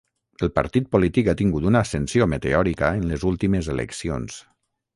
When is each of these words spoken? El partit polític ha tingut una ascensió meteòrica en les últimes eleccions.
El 0.45 0.49
partit 0.53 0.87
polític 0.95 1.29
ha 1.29 1.35
tingut 1.41 1.67
una 1.71 1.83
ascensió 1.87 2.29
meteòrica 2.33 2.89
en 3.01 3.05
les 3.13 3.27
últimes 3.33 3.71
eleccions. 3.75 4.41